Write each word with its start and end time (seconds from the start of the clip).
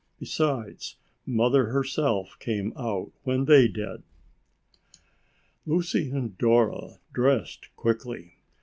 Besides, 0.19 0.95
Mother 1.27 1.67
herself 1.67 2.35
came 2.39 2.73
out 2.75 3.11
when 3.23 3.45
they 3.45 3.67
did. 3.67 4.01
Lucy 5.63 6.09
and 6.09 6.35
Dora 6.39 6.97
dressed 7.13 7.69
quickly. 7.75 8.39